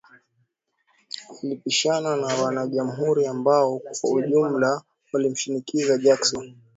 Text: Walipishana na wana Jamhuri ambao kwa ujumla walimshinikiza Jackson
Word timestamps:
Walipishana 1.43 2.15
na 2.15 2.27
wana 2.41 2.67
Jamhuri 2.67 3.27
ambao 3.27 3.79
kwa 4.01 4.11
ujumla 4.11 4.81
walimshinikiza 5.13 5.97
Jackson 5.97 6.55